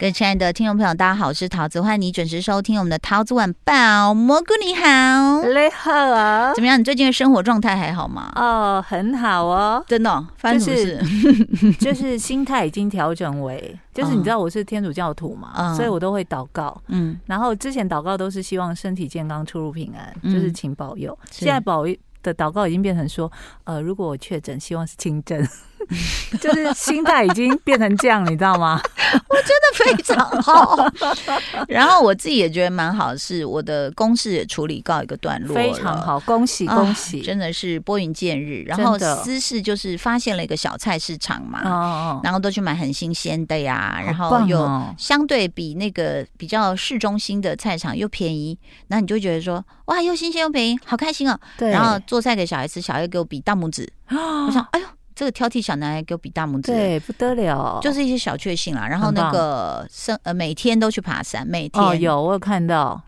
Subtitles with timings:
[0.00, 4.14] 各位亲爱的听众朋友，大家好，我是桃子，欢迎你准时收听我们的桃子晚报。
[4.14, 6.80] 蘑菇你好，你好啊，怎么样？
[6.80, 8.32] 你最近的生活状态还好吗？
[8.34, 10.96] 哦，很好哦，真的、哦，发生什么事？
[10.96, 21.16] 就是、就是心态已经调整为，就是你知道我是天主教徒嘛，嗯、所以我都会祷告，嗯，然后之前祷告都是希望身体健康、出入平安，嗯、就是请保佑。
[21.30, 23.30] 现在保佑的祷告已经变成说，
[23.64, 25.46] 呃，如果我确诊，希望是轻症。
[26.40, 28.80] 就是心态已经变成这样，你知道吗？
[29.28, 30.76] 我觉得非常好。
[31.68, 38.62] 然后我自己也觉得蛮好，是我的公事也处理告一个段落，非常好，恭喜恭喜，真的是拨云见日。
[38.66, 48.56] 然后私事就是发现了一个小菜市场嘛，哦，然后都去买很新鲜的呀，然后又相对比那个比较市中心的菜场又便宜，
[48.88, 51.38] 那你就觉得说哇，又新鲜又便宜，好开心哦。
[51.58, 54.86] 对，然后做菜给小孩吃，小孩给我比大拇指，我想 哎呦。
[55.20, 58.88] 这个挑剔小男孩给我比大拇指，对，不得了，就是一些小确幸啦。
[58.88, 62.98] 然后那个生呃，每天都去爬山，每天、哦、有我有看到。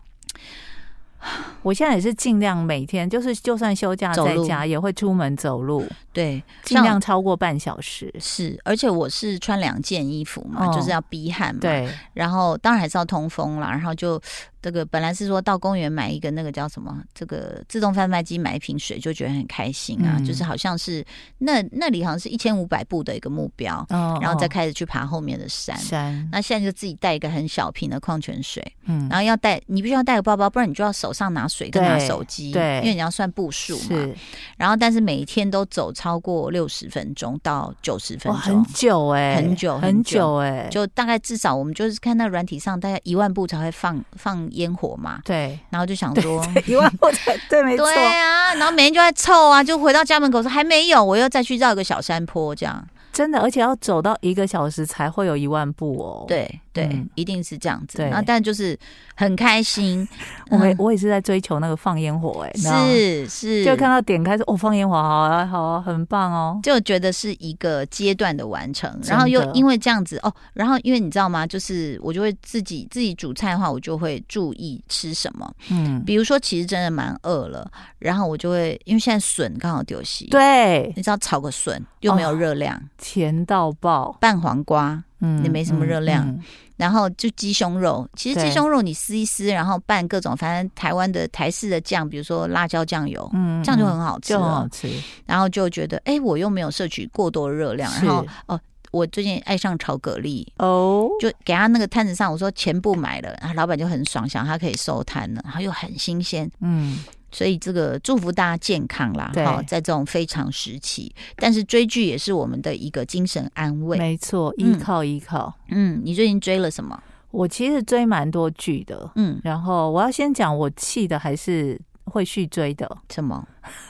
[1.63, 5.87] 我现在也是尽量每天，就是就算休假在家，也会出门走路。
[6.11, 8.13] 对，尽量超过半小时。
[8.19, 11.61] 是，而且我是穿两件衣服嘛，哦、就是要逼汗嘛。
[11.61, 13.71] 对，然后当然还是要通风啦。
[13.71, 14.21] 然后就。
[14.63, 21.05] 这个本来是说到公园买一个那个叫什么，这个自动贩卖机买一瓶水就觉得很开心啊，嗯、就是好像是
[21.39, 25.77] 那那里好像是一千五百步的一个目标，哦、然后再开始去爬后面的山。
[25.77, 34.09] 山，那现在就自己带一个很小瓶的矿泉水，嗯，然后要带你必须要带个包包，不然你就要手上拿水跟拿手机，对，因为你要算步数嘛。
[34.55, 44.49] 然后但是每一天都走超过六十分钟到九十分钟，很久哎、欸，很久很久哎、欸，就大概至少我们就是看那软体上大概一万步才会放放。
[44.53, 52.85] 烟火嘛，对，然后就想说 一万步才 对，没错，对啊，然后每天就在凑啊，就回到家门口说还没有，我又再去绕一个小山坡，这样。
[53.11, 56.59] 真的，而且要走到一个小时才会有一万步哦，对。
[56.73, 57.97] 对，嗯、一定是这样子。
[57.97, 58.77] 对，然后但就是
[59.15, 60.05] 很开心。
[60.49, 68.99] 我们我也是在追求那个放烟火、欸，哎，是是，就看到点开说哦，放烟火，好啊，好啊，很棒哦，就觉得是一个阶段的完成。
[69.03, 71.45] 然后又因为这样子哦，然后因为你知道吗？
[71.45, 75.51] 就是我就会自己自己煮菜的话，我就会注意吃什么。
[75.69, 77.69] 嗯，比如说其实真的蛮饿了，
[77.99, 85.03] 然后我就会因为现在笋刚好丢席，对，你知道炒个笋又没有热量，哦、甜到爆，拌黄瓜。
[85.23, 86.43] 嗯，也没什么热量，嗯嗯、
[86.77, 94.91] 然后就鸡胸肉，其实鸡胸肉你撕一撕，然后拌各种，反正台湾的台式的酱，比如说辣椒酱油，嗯，这样就很好吃，很好吃。
[95.25, 98.59] 然后就觉得，哎，我又没有摄取过多热量，然后哦，
[98.91, 106.99] 我最近爱上炒蛤蜊哦，就给他那个摊子上，我说钱不买了，然后老板就很爽，想他可以收摊了，然后又很新鲜，嗯。
[107.33, 115.51] 所以这个祝福大家健康啦，好，在这种非常时期，但是追剧也是我们的一个精神安慰，没错，依靠依靠。
[115.69, 117.01] 嗯，你最近追了什么？
[117.31, 122.87] 我其实追蛮多剧的，嗯，然后我要先讲我气的还是会续追的？
[123.09, 123.43] 什么？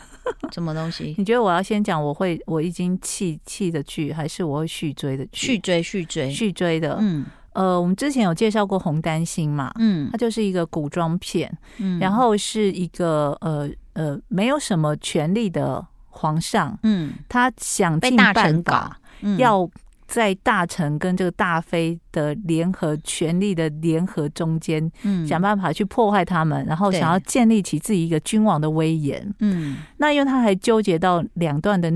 [0.53, 1.13] 什么东西？
[1.17, 5.47] 你觉得我要先讲我会我已经弃弃的剧，还是我会续追的剧？
[5.47, 7.25] 续追续追续追的，嗯。
[7.53, 18.99] 呃，我们之前有介绍过《红丹心》嘛，嗯，它就是一个古装片，嗯，然后是一个呃呃没有什么权力的皇上，嗯，他想尽办法，
[19.37, 19.69] 要
[20.07, 31.91] 在大臣跟这个大妃的联合权力的联合中间，嗯，想办法去破坏他们，然后想要建立起自己一个君王的威严，嗯，那因为他还纠结到两段的。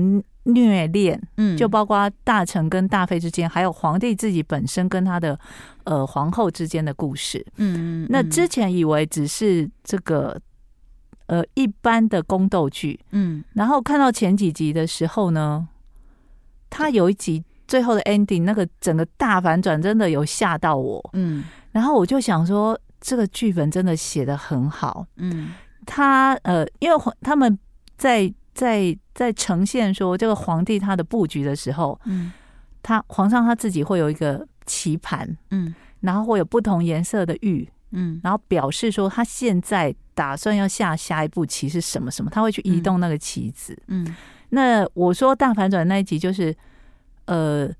[0.48, 5.38] 虐恋，嗯，就包括大臣跟大妃之间，还有皇帝自己本身跟他的
[5.84, 10.40] 呃皇后之间的故事，嗯，嗯，那之前以为只是这个
[11.26, 15.68] 呃一般的宫斗剧，嗯，然后看到前几集的时候呢，
[16.70, 25.50] 他有一集最后的 ending，那个整个大反转真的有吓到我，嗯，然后我就想说，这个剧本真的写的很好，嗯，
[25.84, 27.58] 他呃，因为他们
[27.98, 28.32] 在。
[28.58, 32.32] 在在呈现说这个皇帝他的布局的时候，嗯，
[32.82, 44.04] 他皇上他自己会有一个棋盘，嗯，然后会有不同颜色的玉，嗯，然后表示说他现在打算要下下一步棋是什么什么，他会去移动那个棋子，嗯，
[44.48, 46.52] 那我说大反转那一集就是，
[47.26, 47.70] 呃，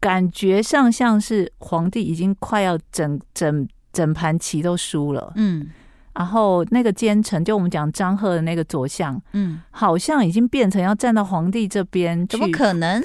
[0.00, 5.70] 感觉上像是皇帝已经快要整整整盘棋都输了，嗯。
[6.18, 13.04] 然后那个奸臣，就我们讲张贺的那个左相，嗯，好像已经变成要站到皇帝这边去，怎么可能？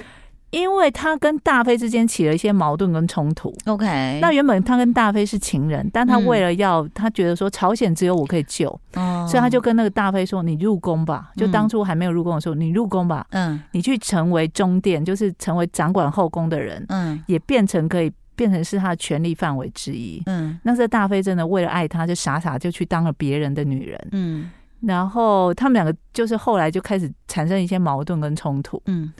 [0.50, 3.52] 因为他跟大妃之间起了一些矛盾跟冲突。
[3.66, 13.26] OK，那原本他跟大妃是情人，但他为了要，他觉得说朝鲜只有我可以救，哦所以他就跟那个大妃说：“你入宫吧。”就当初还没有入宫的时候，你入宫吧。
[13.32, 16.86] 嗯，你去成为中殿，就是成为掌管后宫的人。
[16.90, 20.22] 嗯，也变成可以变成是他的权力范围之一。
[20.26, 24.08] 嗯，那这大飞真的为了爱他，就傻傻就去当了别人的女人。
[24.12, 24.52] 嗯，
[24.82, 28.82] 然后他们两个就是后来就开始产生一些矛盾跟冲突。
[28.86, 29.12] 嗯。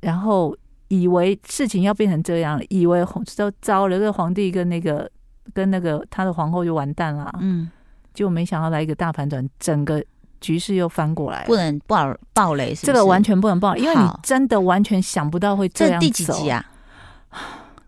[0.00, 0.54] 然后
[0.88, 3.02] 以为事情要变成这样，以为
[3.36, 5.10] 都糟了，这个皇帝跟那个
[5.54, 7.32] 跟那个他的皇后就完蛋了。
[7.40, 7.70] 嗯，
[8.12, 10.04] 结果没想到来一个大反转，整个
[10.42, 11.44] 局势又翻过来。
[11.46, 12.86] 不能爆爆雷是不是？
[12.88, 16.06] 这个完全不能爆，因为你真的完全想不到会这样走。
[16.06, 16.62] 这第几集啊？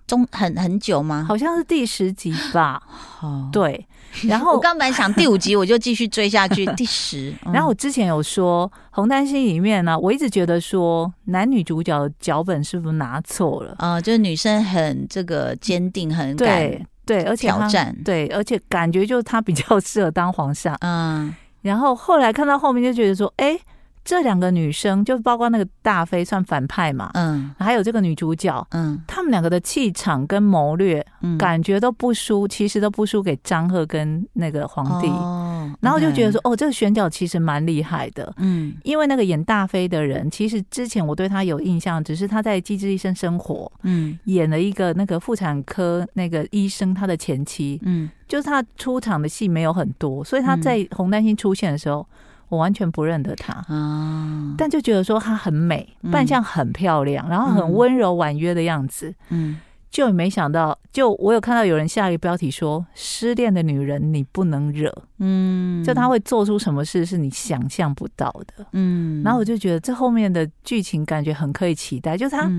[0.06, 1.24] 中很很久吗？
[1.28, 2.82] 好像是第十集吧。
[3.20, 3.86] 哦，对。
[4.28, 7.34] 然后 我刚本来想第五集我就继续追下去， 第十。
[7.52, 14.00] 然后我之前有说《红丹心》里面呢，我一直觉得说男女主角的脚本是不是拿错了啊？
[14.00, 20.74] 就是女生很这个坚定，很敢对对，而且挑战对，而且感觉就是她比较适合当皇上。
[20.80, 23.58] 嗯，然后后来看到后面就觉得说，哎。
[24.06, 52.06] 这两个女生，就包括那个大飞算反派嘛，嗯，还有这个女主角，嗯，他们两个的气场跟谋略，嗯，感觉都不输，其实都不输给张赫跟那个皇帝，哦，然后就觉得说，哦，这个选角其实蛮厉害的，嗯，因为那个演大飞的人，其实之前我对他有印象，只是他在《机智医生生活》，嗯，演了一个那个妇产科那个医生，他的前妻，嗯，就是他出场的戏没有很多，所以他在《红丹心》出现的时候。
[52.48, 59.60] 我完全不认得她，啊，但就觉得说她很美，扮相很漂亮，然后很温柔婉约的样子，嗯，
[59.90, 72.50] 就没想到，就我有看到有人下一个标题说，失恋的女人你不能惹，嗯，就她会做出什么事是你想象不到的，嗯，然后我就觉得这后面的剧情感觉很可以期待，就是她。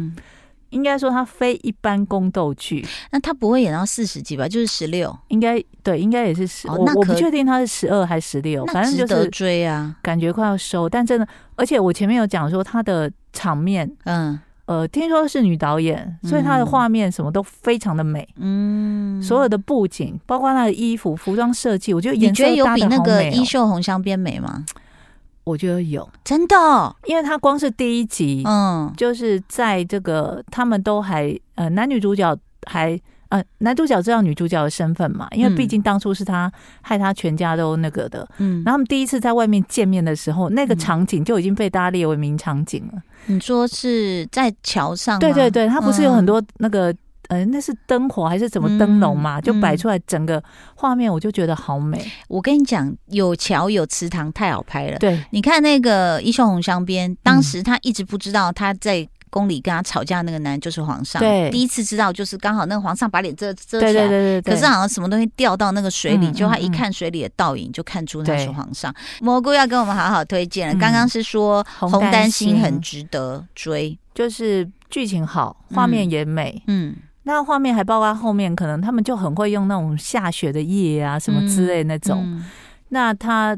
[0.70, 4.48] 应该说他非一般宫斗剧，那他不会演到四十集吧？
[4.48, 6.76] 就是十六，应该对，应该也是十、哦。
[6.78, 10.88] 我我不确定他是十二还是十六，反正就是追啊，感觉快要收。
[10.90, 24.66] 但真的，而且我前面有讲说他的场面，嗯呃，听说是女导演，所以她的画面什么都非常的美，嗯，所有的布景，包括她的衣服、服装设计，我觉得颜色搭得好美、哦、你觉得有比那个《衣袖红香边》美吗？
[25.48, 33.00] 我觉得有，真的，因为他光是第一集，嗯，就是在这个他们都还呃男女主角还
[33.30, 36.52] 呃男主角知道女主角的身份嘛，因为毕竟当初是他
[36.82, 43.02] 害他全家都那个的，嗯，然后他们第一次在外面见面的时候，那个场景就已经被大家列为名场景了。
[43.28, 45.18] 你说是在桥上？
[45.18, 46.94] 对对对，他不是有很多那个。
[47.28, 49.40] 呃，那是灯火还是怎么灯笼嘛？
[49.40, 50.44] 嗯、就摆出来整个
[50.76, 52.04] 画面，我就觉得好美。
[52.28, 54.98] 我跟你讲，有桥有祠堂，太好拍了。
[54.98, 61.22] 对，你看那个《衣袖红香边》，当时他一直不知道他在宫里跟他吵架那个男人就是皇上。
[61.22, 64.54] 对，第一次知道就是刚好那个皇上把脸遮遮起来，对对对对对。
[64.54, 68.94] 可是好像什么东西掉到那个水里，就他一看水里的倒影，就看出那是皇上。
[69.20, 70.80] 蘑菇要跟我们好好推荐了。
[70.80, 76.96] 刚刚是说《红丹心》很值得追，就是剧情好，画面也美，嗯。
[77.28, 82.24] 那画面还包括后面，可能他们就很会用那种下雪的夜啊，什么之类那种。
[82.24, 82.46] 嗯嗯、
[82.90, 83.56] 那他。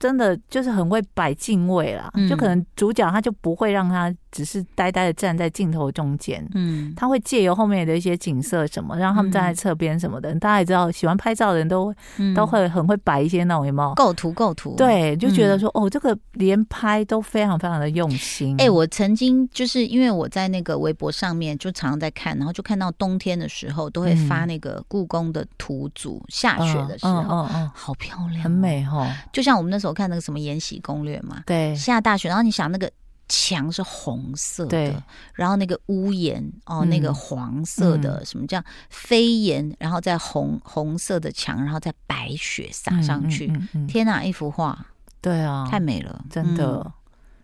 [0.00, 10.32] 真的就是很会摆进位啦，嗯、就可能主角他就不会让他只是呆呆的站在镜头中间，嗯，他会借由后面的一些景色什么，让他们站在侧边什么的。
[10.32, 18.54] 嗯、大家也知道，喜欢拍照的人都、嗯、都会很会摆一些那种有没有构图构图，对，就觉得说、嗯、哦，这个连拍都非常非常的用心。
[18.54, 27.48] 哎、欸，我曾经就是因为我在那个微博上面就常常在看，然后就看到冬天的时候都会发那个故宫的图组，下雪的时候，嗯嗯，嗯。
[27.64, 29.88] 嗯好漂亮，很美哈，就像我们那时候。
[29.98, 32.88] 看那个什么《延禧攻略》嘛，对，下大雪，然后你想那个
[33.28, 34.96] 墙是红色的，对。
[35.34, 43.52] 然后那个屋檐哦，嗯、那个黄色的，什么叫飞檐，然后在红红色的墙，然后再白雪洒上去，
[43.86, 44.78] 天哪，一幅画，
[45.20, 46.82] 对啊，太美了，真的。
[46.84, 46.92] 嗯、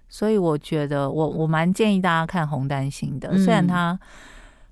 [0.09, 3.99] 所以我觉得我，我我蛮建议大家看《红丹心》的，虽然它，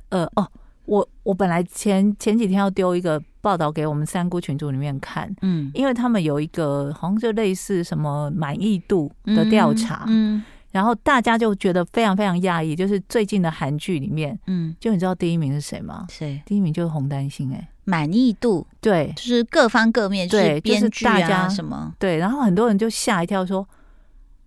[0.08, 0.48] 呃，哦。
[0.84, 16.06] 我我本来前前几天要丢一个报道给我们三姑群组里面看，嗯，因为他们有一个好像就类似什么满意度的调查，嗯，嗯，然后大家就觉得非常非常讶异，就是最近的韩剧里面，嗯，就你知道第一名是谁吗？
[16.10, 16.42] 谁？
[16.44, 23.64] 第一名就是洪丹星，哎，满意度，对，就是各方各面，是大家什么，对，然后很多人就吓一跳，说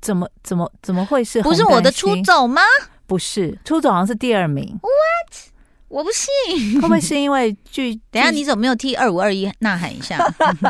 [0.01, 1.41] 怎么怎么怎么会是？
[1.41, 2.61] 不是我的出走吗？
[3.07, 5.51] 不是，出走好像是第二名，What？
[5.87, 7.95] 我不信，会不会是因为剧？
[8.09, 10.17] 等下，你怎么没有替二五二一呐喊一下？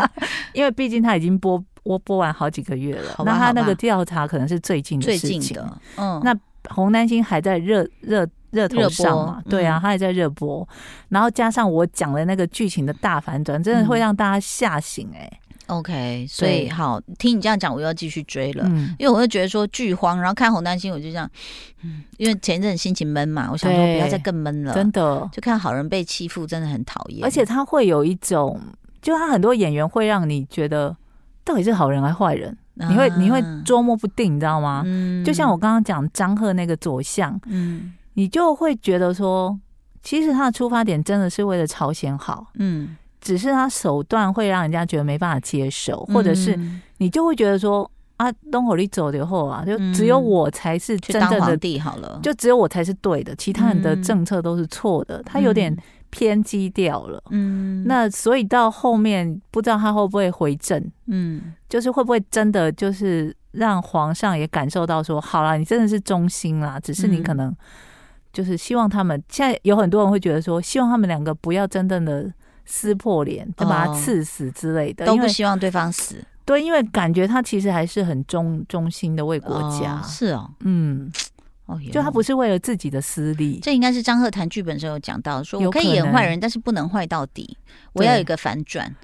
[0.54, 5.56] 因为毕竟他已经播播播完好几个月了，那他那个调查可能是最近的事情。
[5.56, 6.36] 的，嗯，那
[6.70, 10.68] 红丹心还在热热热头上嘛，嗯、对啊，他还在热播，
[11.10, 15.40] 然后加上我讲的那个剧情的大反转，真的会让大家吓醒哎、欸。
[15.68, 21.30] OK，所以好听你这样讲，我又要继续追了，嗯、因为我就觉得说剧荒，然后看红丹心，我就这样，
[21.84, 28.60] 嗯，因为前一阵心情闷嘛，我想说不要再更闷了，真的，就看好人被欺负，真的很讨厌，而且他会有一种，
[29.02, 30.96] 就他很多演员会让你觉得
[31.46, 34.82] 到底是好人还是坏人，啊、你会你会捉摸不定，你知道吗？
[34.86, 39.58] 嗯，就像我刚刚讲张赫那个左相，嗯，你就会觉得说，
[40.04, 42.98] 其实他的出发点真的是为了朝鲜好，嗯。
[43.22, 46.56] 只是他手段会让人家觉得没办法接受，或者是
[46.98, 55.76] 你就会觉得说啊，东火力走了后啊，就只有我才是真正的皇帝好了，就只有我才是对的，其他人的政策都是错的，他有点
[56.10, 57.22] 偏激掉了。
[57.32, 67.56] 嗯，那所以到后面不知道他会不会回正，嗯，就是会不会真的就是让皇上也感受到说，好啦，你真的是忠心啦，只是你可能
[68.32, 72.32] 就是希望他们现在有很多人会觉得说，希望他们两个不要真正的。
[72.68, 76.16] 撕破脸，就把他刺死之类的，都不希望对方死。
[76.46, 80.02] 对，因为感觉他其实还是很忠忠心的为国家。
[80.04, 81.12] 是哦，嗯，
[81.66, 83.60] 哦，就他不是为了自己的私利。
[83.62, 87.58] 这应该是张赫谈剧本时候有讲到，说我可以演坏人，但是不能坏到底，
[87.94, 88.96] 我要有一个反转。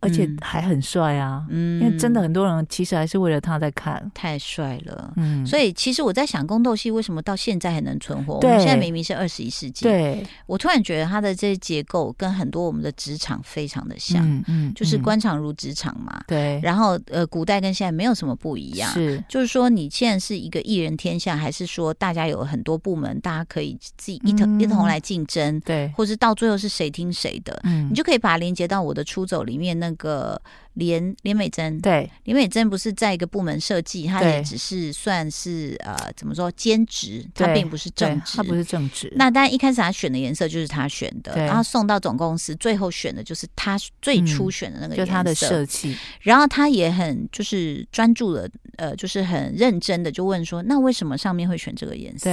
[0.00, 8.34] 而且还很帅啊，嗯，因为真的很多人其实还是为了他在看，太帅了，嗯，所以其实我在想宫斗戏为什么到现在还能存活？
[8.34, 29.87] 我们现在明明是二十一世纪，对，我突然觉得它的这些结构跟很多我们的职场非常的像，嗯，嗯，就是官场如职场嘛，对，然后呃，古代跟现在没有什么不一样，是，就是说你现在是一个一人天下，还是说大家有很多部门，大家可以自己一同、嗯、一同来竞争，对，或是到最后是谁听谁的，嗯，你就可以把它连接到我的出走里面那。
[29.88, 30.40] 那个
[30.74, 39.10] 连连美珍，对，连美珍不是在一个部门设计，她也只是算是呃，怎么说兼职，她并不是正职，她不是正职。
[39.16, 45.96] 那当然一开始她选的颜色就是她选的，然后送到总公司，最后选的就是她最初选的那个颜色，就她的设计。
[46.20, 52.30] 然后她也很就是专注的，呃，就是很认真的就问说，那为什么上面会选这个颜色？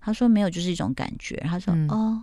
[0.00, 1.36] 她说没有，就是一种感觉。
[1.46, 2.22] 她说哦，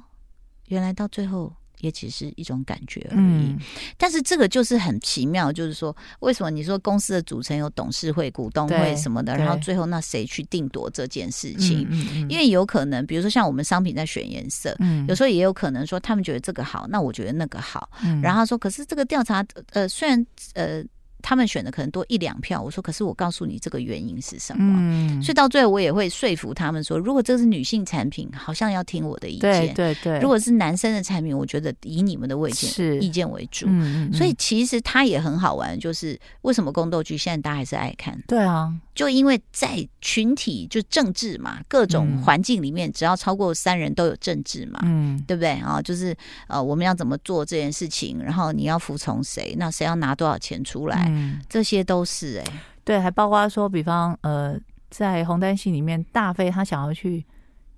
[0.67, 1.53] 原来到最后。
[1.79, 3.59] 也只是一种感觉而已，嗯、
[3.97, 11.87] 但是这个就是很奇妙，就是说，为什么你说公司的组成有董事会、股东会什么的，然后最后那谁去定夺这件事情？
[11.89, 20.83] 嗯嗯嗯、因为有可能，比如说像我们商品在选颜色，嗯、有时候也有可能说他们觉得这个好，那我觉得那个好，嗯、然后他说，可是这个调查，呃，虽然呃。
[21.21, 24.75] 他们选的可能多一两票，我说，可是我告诉你这个原因是什么？
[24.79, 29.73] 嗯，所以到最后我也会说服他们说，如果这是女性产品，好像要听我的意见。
[29.73, 30.19] 对对对。
[30.19, 33.65] 如果是男生的产品，我觉得以你们的意见是意见为主。
[33.69, 34.13] 嗯嗯。
[34.13, 38.19] 所以其实它也很好玩，就是为什么宫斗剧现在大家还是爱看？
[38.27, 45.81] 对啊，就因为在群体就政治嘛，各种环境里面，只要超过三人都有政治嘛，嗯，对不对啊？
[45.81, 46.15] 就是
[46.47, 51.10] 呃，我们要怎么做这件事情，然后你要服从谁，那谁要拿多少钱出来？
[51.11, 52.53] 嗯，这些都是哎、欸，
[52.83, 54.57] 对，还包括说，比方呃，
[54.89, 57.25] 在红丹戏里面，大飞他想要去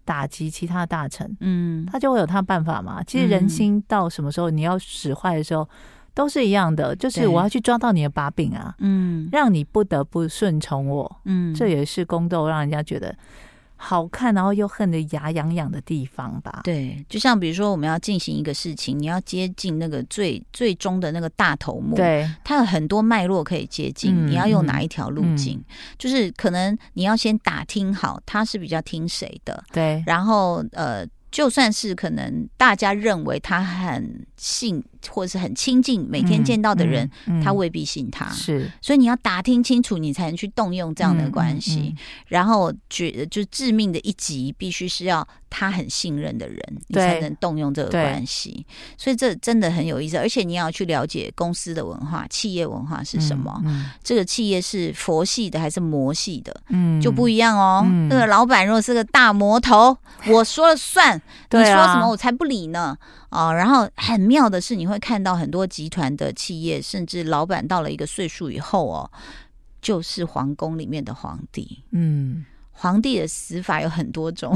[0.06, 3.04] 打击其他的大臣，嗯，他就会有他的办法嘛。
[3.04, 5.68] 其实人心到什么时候你要使坏的时候，
[6.14, 13.16] 都是一样的，就是我要去抓到你的把柄啊，嗯，让你不得不顺从我，嗯，这也是宫斗让人家觉得。
[13.86, 16.62] 好看，然后又恨得牙痒痒的地方吧？
[16.64, 25.58] 对，就像比如说，我们要进行一个事情，你要接近那个最最终的那个大头目，对，它有很多脉络可以接近，嗯、你要用哪一条路径？
[25.58, 25.66] 嗯、
[25.98, 34.82] 就是可能你要先打听好，他是比较听谁的，对，然后呃，就算是可能大家认为他很信。
[35.10, 38.30] 或者是很亲近，每天见到的人，嗯嗯嗯、他未必信他。
[38.30, 41.96] 是，所以你要打听清楚，你才能去动用这样的关系。
[42.28, 48.66] 然后，觉就致命的一击，必须是要他很信任的人，你才能动用这个关系。
[48.98, 53.62] 所以这真的很有意思，而且你要去了解公司的文化、企业文化是什么。
[54.04, 56.56] 这个企业是佛系的还是魔系的？
[56.70, 57.84] 嗯，就不一样哦。
[57.86, 62.98] 嗯、那个老板如果是个大魔头，我说了算，你说什么我才不理呢。
[63.34, 69.12] 哦，然后很妙的是，你会看到很多集团的企业，甚至老板到了一个岁数以后哦，
[69.82, 71.84] 就是皇宫里面的皇帝。
[71.92, 74.56] 嗯，皇帝的死法有很多种，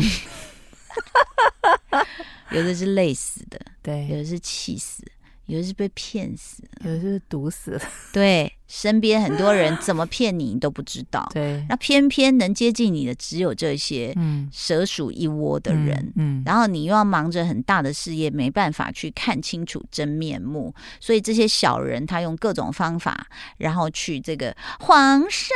[2.52, 5.04] 有的是累死的，对，有的是气死。
[5.48, 7.82] 有的是被骗死，有的是毒死了。
[8.12, 11.28] 对，身边很多人怎么骗你，你都不知道。
[11.34, 15.96] 对，那偏偏能接近你的只有这些，嗯，蛇鼠一窝的人。
[16.16, 25.56] 嗯，嗯，然后你又要忙着很大的事业，没办法去看清楚真面目，所以这些小人他用各种方法，然后去这个皇上，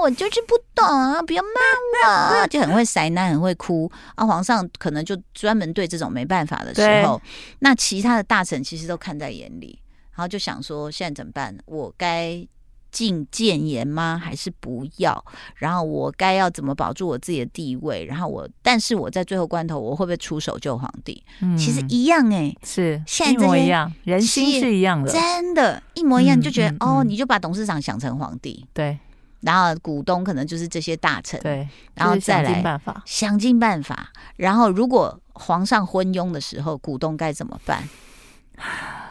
[0.00, 4.26] 我就是不懂啊，不要骂我，就很会塞奶，很会哭啊。
[4.26, 7.20] 皇上可能就专门对这种没办法的时候，
[7.60, 9.78] 那其他的大臣其实都看在眼里，
[10.22, 11.58] 然后就想说现在怎么办？
[11.66, 12.46] 我该。
[12.92, 14.20] 进谏言吗？
[14.22, 15.24] 还是不要？
[15.56, 18.04] 然后我该要怎么保住我自己的地位？
[18.04, 21.24] 然后我，但是我在最后关头，我会不会出手救皇帝？
[21.40, 26.38] 嗯、其实一样哎、欸，是现在一模一样，人心是一样的，真的，一模一样。
[26.38, 28.98] 你就觉得、嗯、哦，你就把董事长想成皇帝，对，
[29.40, 34.12] 然后股东可能就是这些大臣，对，然后再来想尽办法，想尽办法。
[34.36, 37.88] 然后如果皇上昏庸的时候，股东该怎么办？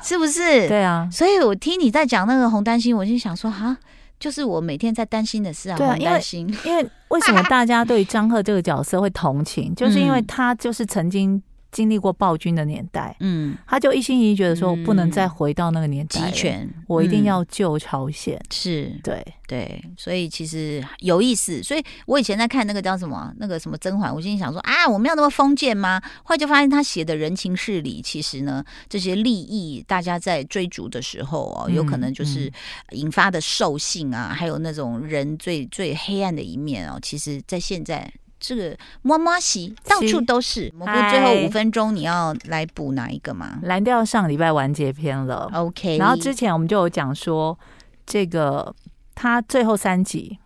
[0.01, 0.67] 是不是？
[0.67, 3.77] 对啊，所以我听你在讲那个红丹心，我就想说哈，
[4.20, 5.77] 就是我每天在担心的事啊。
[5.77, 11.41] 对啊，红丹心， 因为为什么大家对张赫这个角色会同情，就是因为他就是曾经。
[11.71, 18.39] 经历过暴君的年代，嗯，他就一心一意觉得说，我不能再回到那个年代，集权，我一定要救朝鲜。
[18.51, 21.63] 是，对，对，所以其实有意思。
[21.63, 26.01] 所以我以前在看那个叫什么，那个什么甄嬛，我心里想说啊，我们要那么封建吗？
[26.23, 32.51] 后来就发现他写的人情事理，其实呢，这些利益大家在追逐的时候哦，有可能就是
[32.91, 38.11] 引发的兽性啊，还有那种人最最黑暗的一面哦，其实，在现在。
[38.41, 40.74] 这个摸摸洗到处都是。
[40.75, 43.60] 蘑菇最后五分钟，你要来补哪一个吗？
[43.62, 45.98] 蓝调上礼拜完结篇了，OK。
[45.98, 47.57] 然后之前我们就有讲说，
[48.03, 48.75] 这个
[49.13, 50.39] 他最后三集，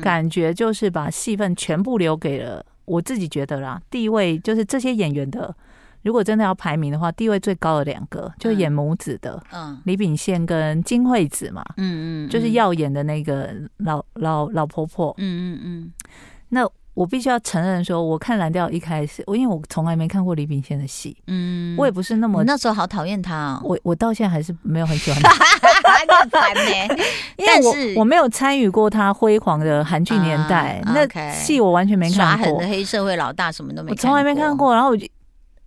[0.00, 3.78] 感觉就是把戏份全部留给了我自己觉得啦。
[3.90, 5.54] 地位就是这些演员的，
[6.02, 15.92] 如果真的要排名的话，地位最高的两个，就演母子的，嗯，李秉宪跟金惠子嘛，嗯嗯，就是耀眼的那个老老老婆婆，嗯嗯嗯，
[16.48, 16.66] 那。
[16.94, 25.30] 我必须要承认说，我看蓝调一开始，我因为我从来没看过李炳宪的戏，嗯，我也不是那么那时候好讨厌他，哦，我我到现在还是没有很喜欢他，
[26.20, 26.96] 很烦呢。
[27.38, 32.44] 因为我我没有参与过他辉煌的韩剧年代，啊、那戏我完全没看过。
[32.44, 34.74] 耍狠的黑社会老大什么都没我从来没看过。
[34.74, 35.06] 然后我就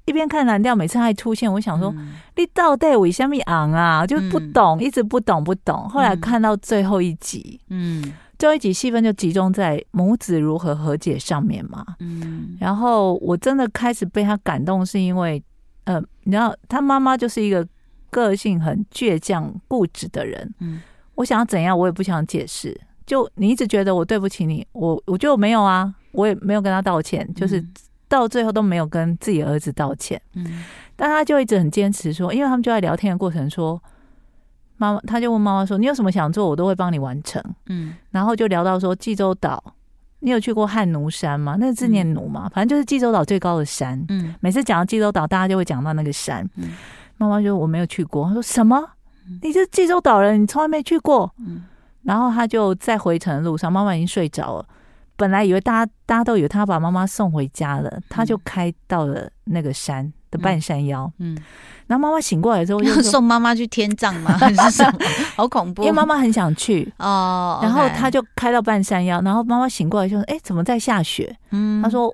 [0.06, 4.06] 一边看蓝调，每次他一出现，我想说，嗯、你到底为什么昂啊？
[4.06, 5.88] 就不懂，嗯、一直不懂不懂。
[5.90, 8.14] 后来看到最后一集，嗯。
[8.40, 15.42] 最后一集戏份就集中在母子如何和解上面嘛，嗯，然后我真的开始被他感动，是因为，
[15.86, 17.66] 呃，你知道他妈妈就是一个
[18.10, 20.82] 个性很倔强、固执的人，嗯，
[21.16, 27.64] 我想要怎样，我也不想解释，就你一直觉得我对不起你，我我就没有啊，我也没有跟他道歉，就是
[28.08, 30.64] 到最后都没有跟自己儿子道歉，嗯，
[30.96, 33.82] 但他就一直很坚持说，因为他们就在聊天的过程说。
[34.78, 39.64] 妈妈，他就问妈妈说：“你有什么想做，我都会帮你完成。”嗯，然后就聊到说济州岛，
[40.20, 41.56] 你有去过汉奴山吗？
[41.60, 44.04] 那个字念奴嘛，反正就是济州岛最高的山。
[44.10, 46.48] 嗯，每次讲到济州岛，大家就会讲到那个山。
[46.56, 46.72] 嗯，
[47.18, 48.28] 妈妈说我没有去过。
[48.28, 48.84] 他说什么？
[49.42, 51.34] 你是济州岛人，你从来没去过？
[51.38, 51.64] 嗯，
[52.04, 54.66] 然后他就在回程的路上，妈妈已经睡着了。
[55.16, 61.10] 本来以为大家大家都以为他把妈妈送回家了，他就开到了那个山的半山腰。
[61.20, 61.38] 嗯。
[61.86, 64.36] 然后妈妈醒过来之后，就 送妈妈去天葬吗？
[64.40, 65.00] 还是什么？
[65.36, 65.84] 好恐怖！
[65.84, 67.60] 因为妈妈很想去哦。
[67.62, 72.14] 然后他就开到半山腰，然后妈妈醒过来就说：“哎，怎么在下雪？”嗯，他说：“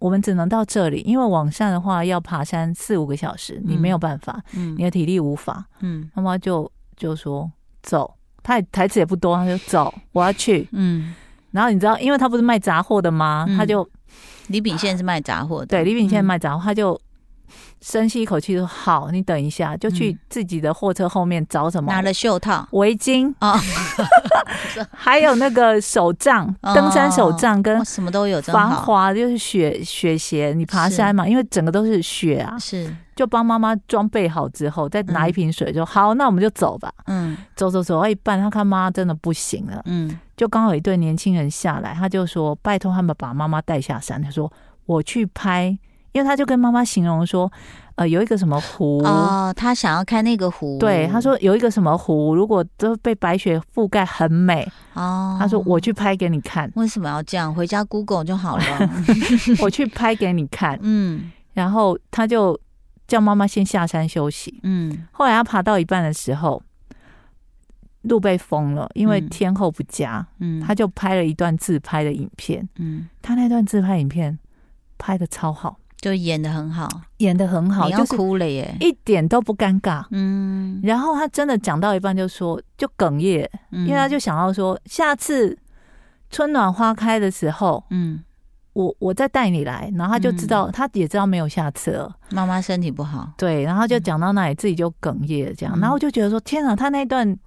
[0.00, 7.50] 我们只能到这里，因为往上的话要爬山四五个小时，你没有办法，嗯你的体力无法。”嗯，妈妈就就说
[7.82, 10.66] ：“走。”他也台词也不多，他就走，我要去。
[10.72, 11.14] 嗯，
[11.52, 13.46] 然后你知道，因为他不是卖杂货的吗？
[13.56, 13.86] 他就
[14.48, 16.98] 李秉宪是卖杂货的，对，李秉宪卖杂货，他就。
[17.80, 21.92] 深吸一口气说：“好，你等一下，就去自己的货车后面找什么？
[21.92, 23.58] 拿了袖套、围巾啊，
[24.94, 30.52] 还有那个手杖、登山手杖跟什么都有，防滑就是雪雪鞋。
[30.54, 36.92] 你爬山嘛，因为整个都是雪啊，是就帮妈妈装备好之后，再拿一瓶水，就好，那我们就走吧。
[37.06, 44.22] 嗯，走走走到一半，他看妈妈真的不行了，嗯，就刚好有一对年轻人下来，他就说拜托他们把妈妈带下山。
[44.22, 44.52] 他说
[44.86, 45.76] 我去拍。”
[46.12, 47.50] 因为他就跟妈妈形容说，
[47.94, 50.78] 呃，有一个什么湖哦，他想要看那个湖。
[50.78, 55.36] 对，他说有一个什么湖，如果都被白雪覆盖，很美哦。
[55.40, 56.70] 他说我去拍给你看。
[56.76, 57.54] 为什么要这样？
[57.54, 58.64] 回家 Google 就好了。
[59.60, 60.78] 我去拍给你看。
[60.82, 62.58] 嗯，然后他就
[63.06, 64.60] 叫妈妈先下山休息。
[64.62, 66.62] 嗯，后来他爬到一半的时候，
[68.02, 70.26] 路被封了，因为天候不佳。
[70.40, 72.68] 嗯，他就拍了一段自拍的影片。
[72.76, 74.38] 嗯，他那段自拍影片
[74.98, 75.78] 拍的超好。
[76.02, 76.88] 就演的很好，
[77.18, 80.04] 演的很好，你要哭了耶，一点都不尴尬。
[80.10, 85.56] 嗯，然后他真的讲到一半就说，就哽咽，嗯、因为他就想到说，下次
[86.28, 88.20] 春暖花开的时候，嗯，
[88.72, 92.12] 我我再带你来，然后他就知道，嗯、他也知道没有下次了。
[92.30, 97.38] 妈妈身体不好，对，然后就讲到那里，自己就哽咽这样，嗯、然后我就觉得说，天啊，他那段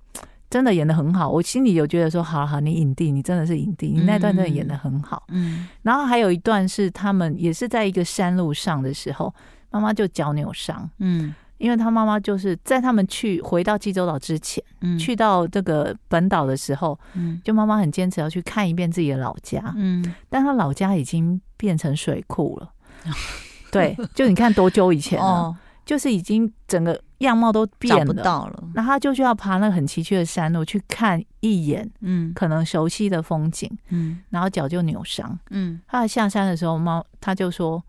[0.49, 5.23] 真的演的很好，我心里有觉得说，好好，你影帝，你真的是影帝，你那段真的演的很好。
[5.29, 9.33] 嗯，然后还有一段是他们也是在一个山路上的时候，
[9.71, 10.89] 妈妈就脚扭伤。
[10.99, 19.73] 嗯，因为他妈妈就是在他们去回到济州岛之前，嗯，去到这个本岛的时候，嗯，就妈妈很坚持要去看一遍自己的老家。
[19.75, 22.71] 嗯，但他老家已经变成水库了。
[23.71, 25.25] 对，就你看多久以前了。
[25.25, 28.63] 哦就是已经整个样貌都变不到了。
[28.73, 35.79] 那他就需要爬那个很崎岖的山路去看一眼，嗯，可能熟悉的风景，嗯，然后脚就扭伤，嗯。
[35.87, 37.81] 他下山的时候，猫他就说：“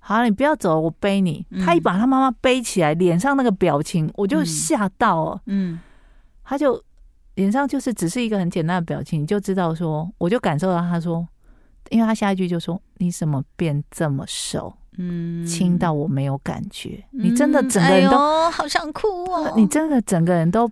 [0.00, 5.78] 好，你不要走，我背你。”他一把他妈妈背起来，脸上那个表情，我就吓到了，嗯。
[6.44, 6.82] 他就
[7.34, 11.28] 脸上就是只是一个很简单的表情，你就知道说，我就感受到他说，
[11.90, 17.02] 因为他下一句就说：“你怎么变这么瘦？”嗯，轻到我没有感觉。
[17.12, 19.52] 嗯、你真的整个人都、哎、好想哭哦！
[19.56, 20.70] 你真的整个人都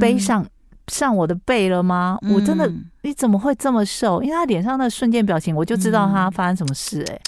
[0.00, 0.50] 背上、嗯、
[0.88, 2.18] 上我的背了吗？
[2.22, 2.70] 嗯、我真的，
[3.02, 4.22] 你怎么会这么瘦？
[4.22, 7.12] 因为他脸上那瞬间表情，我就知道他发生什么事、欸。
[7.12, 7.20] 哎、嗯，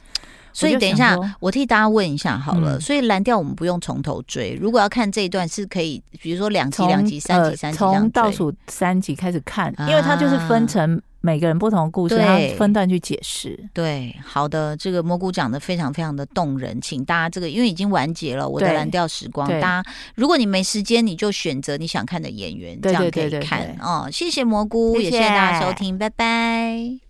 [0.52, 2.76] 所以等一下，我替大家问一下好了。
[2.76, 11.00] 嗯、所以蓝调我们不用从头追，如果要看这一段是可以，比如说两集、两集、三集、三集，从倒数三集开始看，因为它就是分成。
[11.22, 13.68] 每个人不同的故事，他分段去解释。
[13.74, 19.84] 对，好的，这个蘑菇讲的非常非常的动人，请大家这个因为已经完结了，我的蓝调时光，大家
[20.14, 24.08] 如果你没时间，你就选择你想看的演员，这样可以看哦。
[24.10, 27.09] 谢谢蘑菇，也谢谢大家收听，拜拜。